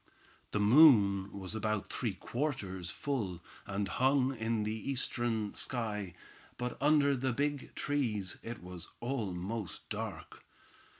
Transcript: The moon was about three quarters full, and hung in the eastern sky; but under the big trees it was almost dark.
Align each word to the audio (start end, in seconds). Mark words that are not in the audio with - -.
The 0.49 0.59
moon 0.59 1.31
was 1.31 1.53
about 1.53 1.93
three 1.93 2.15
quarters 2.15 2.89
full, 2.89 3.39
and 3.67 3.87
hung 3.87 4.35
in 4.35 4.63
the 4.63 4.73
eastern 4.73 5.53
sky; 5.53 6.15
but 6.57 6.75
under 6.81 7.15
the 7.15 7.33
big 7.33 7.75
trees 7.75 8.37
it 8.41 8.63
was 8.63 8.89
almost 8.99 9.87
dark. 9.89 10.43